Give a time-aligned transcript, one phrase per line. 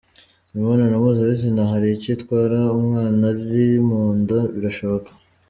[0.51, 4.39] Imibonano mpuzabitsina hari icyo itwara umwana uri mu nda?
[4.53, 5.09] Birashoboka